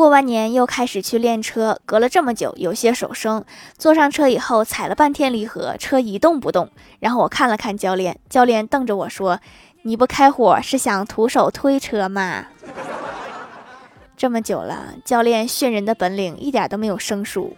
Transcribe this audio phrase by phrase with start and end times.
[0.00, 3.44] 过完年又开始去练车隔了这么久有些手生。
[3.76, 6.70] 坐上车以后踩了半天离合车一动不动。
[7.00, 9.40] 然后我看了看教练教练瞪着我说
[9.82, 12.46] 你不开火是想徒手推车吗？
[14.16, 17.54] 这么久了教练训人的本领一点都没有生疏。